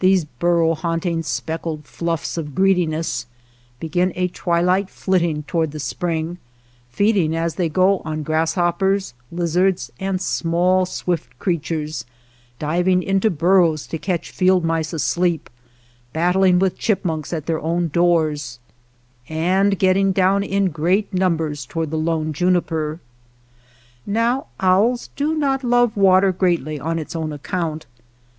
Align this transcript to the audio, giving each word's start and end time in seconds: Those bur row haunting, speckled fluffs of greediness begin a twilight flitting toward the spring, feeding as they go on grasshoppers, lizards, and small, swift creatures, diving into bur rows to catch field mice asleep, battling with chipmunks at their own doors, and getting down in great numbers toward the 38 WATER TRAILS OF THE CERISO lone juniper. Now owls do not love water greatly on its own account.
Those 0.00 0.24
bur 0.24 0.60
row 0.60 0.74
haunting, 0.74 1.22
speckled 1.22 1.84
fluffs 1.84 2.38
of 2.38 2.54
greediness 2.54 3.26
begin 3.78 4.14
a 4.16 4.28
twilight 4.28 4.88
flitting 4.88 5.42
toward 5.42 5.72
the 5.72 5.78
spring, 5.78 6.38
feeding 6.88 7.36
as 7.36 7.56
they 7.56 7.68
go 7.68 7.98
on 8.02 8.22
grasshoppers, 8.22 9.12
lizards, 9.30 9.92
and 10.00 10.22
small, 10.22 10.86
swift 10.86 11.38
creatures, 11.38 12.06
diving 12.58 13.02
into 13.02 13.28
bur 13.28 13.60
rows 13.60 13.86
to 13.88 13.98
catch 13.98 14.30
field 14.30 14.64
mice 14.64 14.94
asleep, 14.94 15.50
battling 16.14 16.58
with 16.58 16.78
chipmunks 16.78 17.30
at 17.34 17.44
their 17.44 17.60
own 17.60 17.88
doors, 17.88 18.60
and 19.28 19.78
getting 19.78 20.12
down 20.12 20.42
in 20.42 20.70
great 20.70 21.12
numbers 21.12 21.66
toward 21.66 21.90
the 21.90 21.96
38 21.98 22.00
WATER 22.00 22.14
TRAILS 22.14 22.22
OF 22.22 22.32
THE 22.32 22.38
CERISO 22.38 22.46
lone 22.46 22.52
juniper. 22.54 23.00
Now 24.06 24.46
owls 24.60 25.10
do 25.14 25.34
not 25.34 25.62
love 25.62 25.94
water 25.94 26.32
greatly 26.32 26.80
on 26.80 26.98
its 26.98 27.14
own 27.14 27.34
account. 27.34 27.84